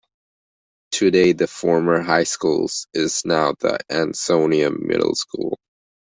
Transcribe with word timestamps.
Today 0.89 1.31
the 1.31 1.45
former 1.45 2.01
high 2.01 2.23
school 2.23 2.67
is 2.95 3.21
now 3.23 3.53
the 3.59 3.77
Ansonia 3.91 4.71
Middle 4.71 5.13
School. 5.13 5.59